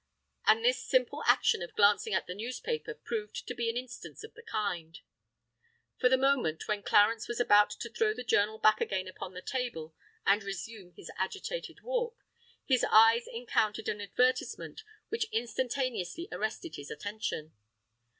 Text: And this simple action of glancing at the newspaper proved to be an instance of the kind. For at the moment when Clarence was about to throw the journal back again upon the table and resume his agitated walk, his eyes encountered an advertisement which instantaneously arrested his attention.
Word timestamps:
And 0.47 0.65
this 0.65 0.83
simple 0.83 1.21
action 1.27 1.61
of 1.61 1.75
glancing 1.75 2.15
at 2.15 2.25
the 2.25 2.33
newspaper 2.33 2.95
proved 2.95 3.45
to 3.47 3.53
be 3.53 3.69
an 3.69 3.77
instance 3.77 4.23
of 4.23 4.33
the 4.33 4.41
kind. 4.41 4.99
For 5.99 6.07
at 6.07 6.09
the 6.09 6.17
moment 6.17 6.67
when 6.67 6.81
Clarence 6.81 7.27
was 7.27 7.39
about 7.39 7.69
to 7.79 7.87
throw 7.87 8.11
the 8.11 8.23
journal 8.23 8.57
back 8.57 8.81
again 8.81 9.07
upon 9.07 9.35
the 9.35 9.43
table 9.43 9.95
and 10.25 10.41
resume 10.43 10.91
his 10.93 11.11
agitated 11.19 11.81
walk, 11.83 12.25
his 12.65 12.83
eyes 12.89 13.27
encountered 13.31 13.87
an 13.89 14.01
advertisement 14.01 14.81
which 15.09 15.27
instantaneously 15.31 16.27
arrested 16.31 16.77
his 16.77 16.89
attention. 16.89 17.53